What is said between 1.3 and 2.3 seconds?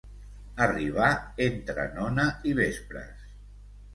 entre nona